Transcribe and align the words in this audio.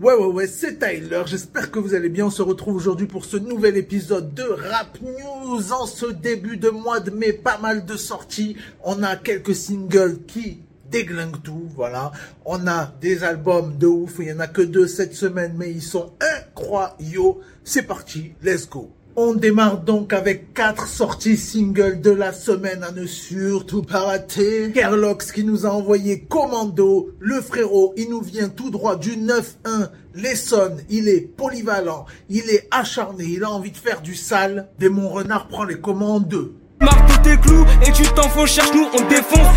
Ouais, 0.00 0.14
ouais, 0.14 0.26
ouais, 0.26 0.46
c'est 0.46 0.78
Tyler. 0.78 1.22
J'espère 1.26 1.72
que 1.72 1.80
vous 1.80 1.92
allez 1.92 2.08
bien. 2.08 2.26
On 2.26 2.30
se 2.30 2.40
retrouve 2.40 2.76
aujourd'hui 2.76 3.08
pour 3.08 3.24
ce 3.24 3.36
nouvel 3.36 3.76
épisode 3.76 4.32
de 4.32 4.44
Rap 4.44 4.96
News. 5.02 5.72
En 5.72 5.86
ce 5.86 6.06
début 6.06 6.56
de 6.56 6.70
mois 6.70 7.00
de 7.00 7.10
mai, 7.10 7.32
pas 7.32 7.58
mal 7.58 7.84
de 7.84 7.96
sorties. 7.96 8.54
On 8.84 9.02
a 9.02 9.16
quelques 9.16 9.56
singles 9.56 10.20
qui 10.28 10.60
déglinguent 10.88 11.42
tout, 11.42 11.64
voilà. 11.74 12.12
On 12.44 12.68
a 12.68 12.92
des 13.00 13.24
albums 13.24 13.76
de 13.76 13.88
ouf. 13.88 14.20
Il 14.20 14.28
y 14.28 14.32
en 14.32 14.38
a 14.38 14.46
que 14.46 14.62
deux 14.62 14.86
cette 14.86 15.14
semaine, 15.14 15.54
mais 15.58 15.72
ils 15.72 15.82
sont 15.82 16.12
incroyables. 16.20 17.40
C'est 17.64 17.82
parti, 17.82 18.34
let's 18.40 18.68
go. 18.68 18.92
On 19.20 19.34
démarre 19.34 19.78
donc 19.78 20.12
avec 20.12 20.54
quatre 20.54 20.86
sorties 20.86 21.36
singles 21.36 22.00
de 22.00 22.12
la 22.12 22.32
semaine 22.32 22.84
à 22.84 22.92
ne 22.92 23.04
surtout 23.04 23.82
pas 23.82 24.02
rater. 24.02 24.70
Kerlox 24.70 25.32
qui 25.32 25.42
nous 25.42 25.66
a 25.66 25.70
envoyé 25.70 26.20
Commando. 26.20 27.08
Le 27.18 27.40
frérot, 27.40 27.94
il 27.96 28.10
nous 28.10 28.20
vient 28.20 28.48
tout 28.48 28.70
droit 28.70 28.94
du 28.94 29.16
9-1. 29.16 29.88
L'Essonne, 30.14 30.76
il 30.88 31.08
est 31.08 31.22
polyvalent, 31.22 32.06
il 32.28 32.48
est 32.48 32.68
acharné, 32.70 33.24
il 33.24 33.42
a 33.42 33.50
envie 33.50 33.72
de 33.72 33.76
faire 33.76 34.02
du 34.02 34.14
sale. 34.14 34.68
Démon 34.78 35.08
Renard 35.08 35.48
prend 35.48 35.64
les 35.64 35.80
commandes. 35.80 36.52
Marque 36.80 37.08
de 37.08 37.30
tes 37.30 37.40
clous 37.40 37.66
et 37.88 37.90
tu 37.90 38.04
t'enfonces, 38.14 38.50
cherche 38.50 38.72
nous, 38.72 38.86
on 38.94 39.08
défonce. 39.08 39.48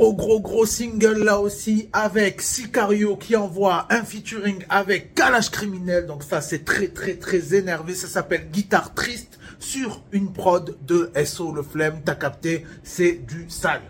Gros 0.00 0.14
gros 0.14 0.40
gros 0.40 0.64
single 0.64 1.24
là 1.24 1.40
aussi 1.40 1.90
avec 1.92 2.40
Sicario 2.40 3.16
qui 3.16 3.36
envoie 3.36 3.86
un 3.90 4.02
featuring 4.02 4.64
avec 4.70 5.14
Kalash 5.14 5.50
Criminel. 5.50 6.06
Donc 6.06 6.22
ça 6.22 6.40
c'est 6.40 6.64
très 6.64 6.88
très 6.88 7.16
très 7.16 7.54
énervé. 7.54 7.94
Ça 7.94 8.08
s'appelle 8.08 8.48
Guitare 8.50 8.94
Triste 8.94 9.38
sur 9.58 10.02
une 10.12 10.32
prod 10.32 10.74
de 10.86 11.12
SO 11.26 11.52
Le 11.52 11.62
Flemme. 11.62 12.00
T'as 12.02 12.14
capté, 12.14 12.64
c'est 12.82 13.12
du 13.26 13.44
sale. 13.50 13.82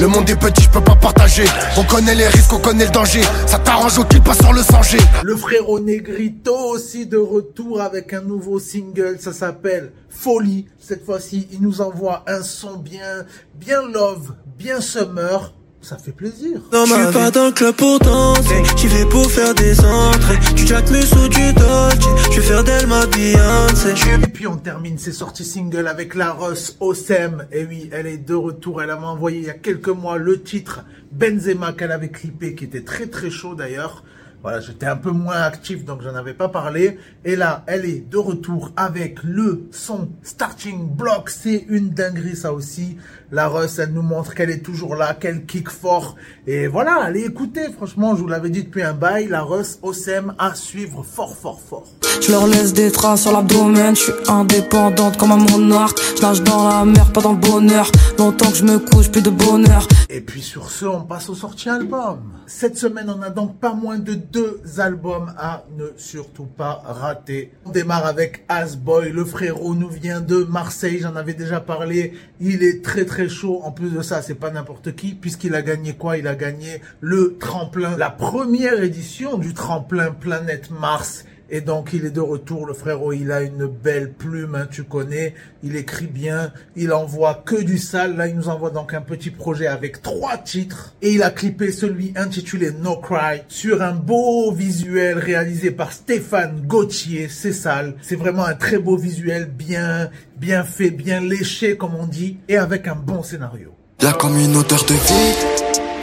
Le 0.00 0.08
monde 0.08 0.28
est 0.28 0.34
petit, 0.34 0.62
je 0.62 0.70
peux 0.70 0.82
pas 0.82 0.96
partager. 0.96 1.44
On 1.78 1.84
connaît 1.84 2.16
les 2.16 2.26
risques, 2.26 2.52
on 2.52 2.58
connaît 2.58 2.86
le 2.86 2.90
danger. 2.90 3.20
Ça 3.46 3.60
t'arrange 3.60 3.96
au 3.96 4.04
qu'il 4.04 4.20
pas 4.20 4.34
sur 4.34 4.52
le 4.52 4.60
sanger. 4.60 4.98
Le 5.22 5.36
frérot 5.36 5.78
Negrito 5.78 6.56
aussi 6.70 7.06
de 7.06 7.16
retour 7.16 7.80
avec 7.80 8.12
un 8.12 8.22
nouveau 8.22 8.58
single. 8.58 9.18
Ça 9.20 9.32
s'appelle 9.32 9.92
Folie. 10.08 10.66
Cette 10.80 11.04
fois-ci, 11.04 11.46
il 11.52 11.62
nous 11.62 11.80
envoie 11.80 12.24
un 12.26 12.42
son 12.42 12.76
bien, 12.76 13.24
bien 13.54 13.82
love, 13.86 14.32
bien 14.56 14.80
summer 14.80 15.52
ça 15.82 15.98
fait 15.98 16.10
plaisir. 16.10 16.62
Non, 16.72 16.84
je 16.84 16.94
suis 16.94 17.12
pas 17.12 17.30
dans 17.30 17.46
le 17.46 17.52
club 17.52 17.76
pour 17.76 18.00
danser, 18.00 18.60
j'y 18.76 18.88
vais 18.88 19.04
pour 19.04 19.30
faire 19.30 19.54
des 19.54 19.78
entrées. 19.78 20.38
Tu 20.56 20.66
jack 20.66 20.88
sous 20.88 21.28
du 21.28 21.52
Dolce, 21.52 21.94
je 22.32 22.40
vais 22.40 22.46
faire 22.46 22.64
Beyoncé. 22.64 23.94
Et 24.20 24.26
puis 24.26 24.48
on 24.48 24.56
termine 24.56 24.98
ses 24.98 25.12
sorties 25.12 25.44
single 25.44 25.86
avec 25.86 26.16
la 26.16 26.32
Russ 26.32 26.76
Osem. 26.80 27.46
Et 27.52 27.64
oui, 27.64 27.88
elle 27.92 28.08
est 28.08 28.18
de 28.18 28.34
retour. 28.34 28.82
Elle 28.82 28.90
avait 28.90 29.04
envoyé 29.04 29.38
il 29.38 29.44
y 29.44 29.50
a 29.50 29.54
quelques 29.54 29.88
mois 29.88 30.18
le 30.18 30.42
titre 30.42 30.84
Benzema 31.12 31.72
qu'elle 31.72 31.92
avait 31.92 32.10
clippé, 32.10 32.56
qui 32.56 32.64
était 32.64 32.82
très 32.82 33.06
très 33.06 33.30
chaud 33.30 33.54
d'ailleurs. 33.54 34.02
Voilà, 34.46 34.60
j'étais 34.60 34.86
un 34.86 34.94
peu 34.94 35.10
moins 35.10 35.40
actif, 35.40 35.84
donc 35.84 36.02
j'en 36.02 36.14
avais 36.14 36.32
pas 36.32 36.48
parlé. 36.48 36.98
Et 37.24 37.34
là, 37.34 37.64
elle 37.66 37.84
est 37.84 38.08
de 38.08 38.16
retour 38.16 38.70
avec 38.76 39.24
le 39.24 39.66
son 39.72 40.08
Starting 40.22 40.88
Block. 40.88 41.30
C'est 41.30 41.66
une 41.68 41.90
dinguerie, 41.90 42.36
ça 42.36 42.52
aussi. 42.52 42.96
La 43.32 43.48
Russ, 43.48 43.80
elle 43.80 43.90
nous 43.92 44.02
montre 44.02 44.36
qu'elle 44.36 44.50
est 44.50 44.64
toujours 44.64 44.94
là, 44.94 45.14
qu'elle 45.14 45.46
kick 45.46 45.68
fort. 45.68 46.14
Et 46.46 46.68
voilà, 46.68 46.94
allez 47.02 47.24
écouter. 47.24 47.72
Franchement, 47.76 48.14
je 48.14 48.20
vous 48.20 48.28
l'avais 48.28 48.50
dit 48.50 48.62
depuis 48.62 48.84
un 48.84 48.94
bail. 48.94 49.26
La 49.26 49.42
Russ, 49.42 49.80
OSM, 49.82 50.34
à 50.38 50.54
suivre 50.54 51.02
fort, 51.02 51.36
fort, 51.36 51.60
fort. 51.60 51.88
Je 52.20 52.30
leur 52.30 52.46
laisse 52.46 52.72
des 52.72 52.92
traces 52.92 53.22
sur 53.22 53.32
l'abdomen. 53.32 53.96
Je 53.96 54.00
suis 54.00 54.12
indépendante 54.28 55.16
comme 55.16 55.32
un 55.32 55.38
monarque. 55.38 55.98
Je 56.16 56.22
nage 56.22 56.42
dans 56.44 56.68
la 56.68 56.84
mer, 56.84 57.12
pas 57.12 57.20
dans 57.20 57.32
le 57.32 57.38
bonheur. 57.38 57.90
Longtemps 58.16 58.52
que 58.52 58.58
je 58.58 58.64
me 58.64 58.78
couche, 58.78 59.10
plus 59.10 59.22
de 59.22 59.30
bonheur. 59.30 59.88
Et 60.08 60.20
puis 60.20 60.40
sur 60.40 60.70
ce, 60.70 60.86
on 60.86 61.00
passe 61.00 61.28
aux 61.28 61.34
sorties 61.34 61.68
albums. 61.68 62.22
Cette 62.46 62.78
semaine, 62.78 63.10
on 63.10 63.20
a 63.22 63.30
donc 63.30 63.58
pas 63.58 63.74
moins 63.74 63.98
de 63.98 64.14
deux 64.14 64.35
albums 64.78 65.32
à 65.38 65.64
ne 65.76 65.86
surtout 65.96 66.46
pas 66.46 66.82
rater. 66.84 67.52
On 67.64 67.70
démarre 67.70 68.06
avec 68.06 68.44
Asboy. 68.48 69.10
Le 69.10 69.24
frérot 69.24 69.74
nous 69.74 69.88
vient 69.88 70.20
de 70.20 70.44
Marseille. 70.44 71.00
J'en 71.00 71.16
avais 71.16 71.34
déjà 71.34 71.60
parlé. 71.60 72.12
Il 72.40 72.62
est 72.62 72.82
très 72.84 73.04
très 73.04 73.28
chaud. 73.28 73.60
En 73.64 73.72
plus 73.72 73.90
de 73.90 74.02
ça, 74.02 74.22
c'est 74.22 74.34
pas 74.34 74.50
n'importe 74.50 74.94
qui, 74.94 75.14
puisqu'il 75.14 75.54
a 75.54 75.62
gagné 75.62 75.94
quoi? 75.94 76.18
Il 76.18 76.26
a 76.26 76.34
gagné 76.34 76.80
le 77.00 77.36
tremplin, 77.38 77.96
la 77.96 78.10
première 78.10 78.82
édition 78.82 79.38
du 79.38 79.54
tremplin 79.54 80.10
Planète 80.10 80.70
Mars. 80.70 81.24
Et 81.48 81.60
donc 81.60 81.90
il 81.92 82.04
est 82.04 82.10
de 82.10 82.20
retour, 82.20 82.66
le 82.66 82.74
frérot, 82.74 83.12
il 83.12 83.30
a 83.30 83.42
une 83.42 83.66
belle 83.66 84.12
plume, 84.12 84.56
hein, 84.56 84.66
tu 84.68 84.82
connais, 84.82 85.34
il 85.62 85.76
écrit 85.76 86.08
bien, 86.08 86.52
il 86.74 86.92
envoie 86.92 87.42
que 87.44 87.54
du 87.54 87.78
sale, 87.78 88.16
là 88.16 88.26
il 88.26 88.34
nous 88.34 88.48
envoie 88.48 88.70
donc 88.70 88.94
un 88.94 89.00
petit 89.00 89.30
projet 89.30 89.68
avec 89.68 90.02
trois 90.02 90.38
titres, 90.38 90.94
et 91.02 91.12
il 91.12 91.22
a 91.22 91.30
clippé 91.30 91.70
celui 91.70 92.12
intitulé 92.16 92.72
No 92.72 92.96
Cry 92.96 93.42
sur 93.46 93.82
un 93.82 93.92
beau 93.92 94.50
visuel 94.52 95.18
réalisé 95.18 95.70
par 95.70 95.92
Stéphane 95.92 96.62
Gauthier, 96.66 97.28
c'est 97.28 97.52
sale, 97.52 97.94
c'est 98.02 98.16
vraiment 98.16 98.44
un 98.44 98.54
très 98.54 98.78
beau 98.78 98.96
visuel, 98.96 99.46
bien, 99.46 100.10
bien 100.36 100.64
fait, 100.64 100.90
bien 100.90 101.20
léché 101.20 101.76
comme 101.76 101.94
on 101.94 102.06
dit, 102.06 102.38
et 102.48 102.56
avec 102.56 102.88
un 102.88 102.96
bon 102.96 103.22
scénario. 103.22 103.72
La 104.02 104.12
communauté 104.12 104.74
de 104.74 104.94
vie, 104.94 105.56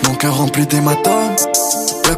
mon 0.06 0.32
rempli 0.32 0.66
d'hématomes, 0.66 1.36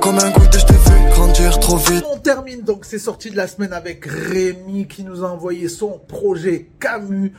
Comme 0.01 0.19
un 0.19 0.29
goût 0.31 0.47
de 0.47 0.57
je 0.57 1.13
grandir 1.13 1.59
trop 1.59 1.77
vite. 1.77 2.03
On 2.11 2.17
termine 2.17 2.61
donc 2.61 2.85
ces 2.85 2.99
sorties 2.99 3.31
de 3.31 3.37
la 3.37 3.47
semaine 3.47 3.73
avec 3.73 4.05
Rémi 4.05 4.87
qui 4.87 5.03
nous 5.03 5.23
a 5.23 5.29
envoyé 5.29 5.67
son 5.67 5.99
projet 5.99 6.69
Camus. 6.79 7.33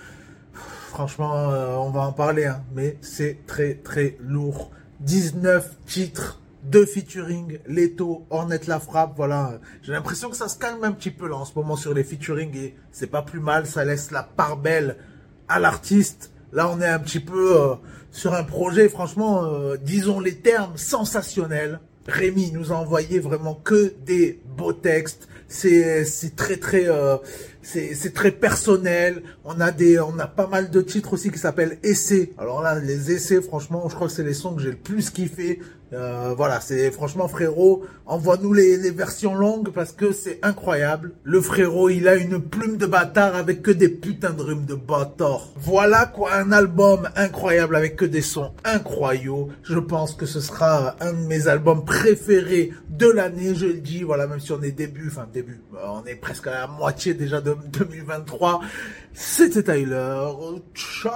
Franchement, 0.89 1.51
euh, 1.51 1.77
on 1.77 1.91
va 1.91 2.01
en 2.01 2.13
parler, 2.13 2.47
hein, 2.47 2.63
mais 2.75 2.99
c'est 3.03 3.47
très 3.47 3.75
très 3.75 4.17
lourd. 4.21 4.71
19 5.01 5.77
titres 5.87 6.41
de 6.65 6.85
featuring, 6.85 7.59
Leto, 7.67 8.27
Ornette 8.31 8.67
la 8.67 8.81
frappe, 8.81 9.13
voilà. 9.17 9.61
J'ai 9.83 9.93
l'impression 9.93 10.31
que 10.31 10.37
ça 10.37 10.49
se 10.49 10.59
calme 10.59 10.83
un 10.83 10.93
petit 10.93 11.11
peu 11.11 11.29
là 11.29 11.37
en 11.37 11.45
ce 11.45 11.53
moment 11.55 11.77
sur 11.77 11.95
les 11.95 12.05
featuring 12.05 12.57
et 12.57 12.75
c'est 12.91 13.07
pas 13.07 13.23
plus 13.23 13.41
mal, 13.41 13.67
ça 13.67 13.85
laisse 13.85 14.11
la 14.11 14.23
part 14.23 14.57
belle 14.57 14.97
à 15.49 15.61
l'artiste. 15.61 16.33
Là, 16.53 16.69
on 16.69 16.81
est 16.81 16.89
un 16.89 16.99
petit 16.99 17.21
peu 17.21 17.61
euh, 17.61 17.75
sur 18.11 18.35
un 18.35 18.45
projet, 18.45 18.89
franchement, 18.89 19.45
euh, 19.45 19.77
disons 19.77 20.21
les 20.21 20.37
termes, 20.37 20.77
sensationnels. 20.77 21.81
Rémi 22.09 22.51
nous 22.53 22.73
a 22.73 22.77
envoyé 22.77 23.19
vraiment 23.19 23.55
que 23.55 23.93
des 24.05 24.39
beaux 24.57 24.73
textes. 24.73 25.29
C'est 25.49 26.05
très 26.37 26.57
très 26.57 26.89
euh, 26.89 27.17
c'est 27.67 28.15
très 28.15 28.31
personnel. 28.31 29.23
On 29.45 29.61
a 29.61 29.71
des 29.71 29.99
on 29.99 30.19
a 30.19 30.27
pas 30.27 30.47
mal 30.47 30.71
de 30.71 30.81
titres 30.81 31.13
aussi 31.15 31.31
qui 31.31 31.39
s'appellent 31.39 31.79
essais. 31.83 32.33
Alors 32.39 32.63
là 32.63 32.79
les 32.79 33.13
essais 33.13 33.43
franchement, 33.43 33.89
je 33.89 33.95
crois 33.95 34.07
que 34.07 34.13
c'est 34.13 34.25
les 34.25 34.35
sons 34.35 34.55
que 34.55 34.63
j'ai 34.63 34.71
le 34.71 34.77
plus 34.77 35.11
kiffé. 35.11 35.61
Euh, 35.93 36.35
voilà, 36.37 36.61
c'est 36.61 36.91
franchement 36.91 37.29
frérot, 37.29 37.85
envoie-nous 38.07 38.53
les, 38.53 38.77
les 38.77 38.91
versions 38.91 39.37
longues 39.37 39.71
parce 39.71 39.93
que 39.93 40.11
c'est 40.11 40.41
incroyable. 40.43 41.13
Le 41.23 41.41
frérot, 41.41 41.91
il 41.91 42.09
a 42.09 42.17
une 42.17 42.41
plume 42.41 42.77
de 42.77 42.87
bâtard 42.87 43.37
avec 43.37 43.63
que 43.63 43.71
des 43.71 43.89
putains 43.89 44.33
de 44.33 44.43
rhumes 44.43 44.65
de 44.65 44.75
bâtard. 44.75 45.49
Voilà 45.55 46.07
quoi, 46.07 46.35
un 46.35 46.51
album 46.51 47.09
incroyable 47.15 47.77
avec 47.77 47.95
que 47.95 48.05
des 48.05 48.23
sons 48.23 48.51
incroyables. 48.65 49.53
Je 49.63 49.79
pense 49.79 50.15
que 50.15 50.27
ce 50.27 50.41
sera 50.41 50.97
un 51.01 51.13
de 51.13 51.27
mes 51.27 51.47
albums 51.47 51.85
préférés 51.85 52.73
de 52.91 53.09
l'année, 53.09 53.55
je 53.55 53.67
le 53.67 53.75
dis. 53.75 54.03
Voilà, 54.03 54.27
même 54.27 54.41
si 54.41 54.51
on 54.53 54.63
est 54.63 54.73
début, 54.73 55.07
enfin 55.09 55.29
début, 55.33 55.61
on 55.73 56.05
est 56.05 56.17
presque 56.17 56.49
à 56.49 56.53
la 56.53 56.67
moitié 56.67 57.15
déjà 57.15 57.41
de 57.41 57.56
2023. 57.73 58.61
C'était 59.13 59.63
Tyler. 59.63 60.17
Ciao. 60.75 61.13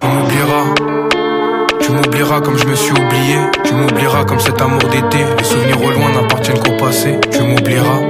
Tu 0.00 0.06
m'oublieras. 0.06 0.74
Tu 1.80 1.92
m'oublieras 1.92 2.40
comme 2.40 2.58
je 2.58 2.66
me 2.66 2.74
suis 2.74 2.92
oublié. 2.92 3.36
Tu 3.64 3.74
m'oublieras 3.74 4.24
comme 4.24 4.40
cet 4.40 4.60
amour 4.60 4.80
d'été. 4.90 5.18
Les 5.38 5.44
souvenirs 5.44 5.82
au 5.82 5.90
loin 5.90 6.12
n'appartiennent 6.12 6.58
qu'au 6.58 6.76
passé. 6.76 7.18
Tu 7.30 7.42
m'oublieras. 7.42 8.02